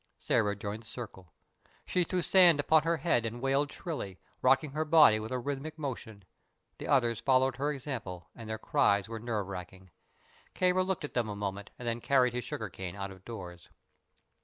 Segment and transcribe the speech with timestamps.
[0.19, 1.31] Sĕra joined the circle.
[1.85, 5.79] She threw sand upon her head and wailed shrilly, rocking her body with a rhythmical
[5.79, 6.25] motion.
[6.79, 9.91] The others followed her example, and their cries were nerve racking.
[10.55, 13.69] Kāra looked at them a moment and then carried his sugar cane out of doors.